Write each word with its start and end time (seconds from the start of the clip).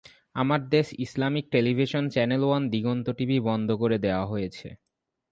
আমার 0.35 0.61
দেশ, 0.69 0.87
Islamic 0.99 1.45
television, 1.51 2.03
channel 2.09 2.41
one, 2.43 2.63
Diganta 2.69 3.07
TV 3.09 3.37
বন্ধ 3.39 3.69
করে 3.71 3.97
দেওয়া 3.97 4.25
হয়েছে। 4.25 4.67